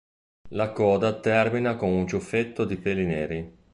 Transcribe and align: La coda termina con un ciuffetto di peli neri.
La 0.55 0.71
coda 0.71 1.19
termina 1.19 1.75
con 1.75 1.89
un 1.89 2.07
ciuffetto 2.07 2.65
di 2.65 2.75
peli 2.77 3.05
neri. 3.05 3.57